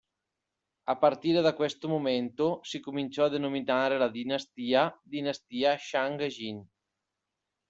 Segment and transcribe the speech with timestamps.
[0.85, 6.67] A partire da questo momento, si cominciò a denominare la dinastia: dinastia Shang-Yin.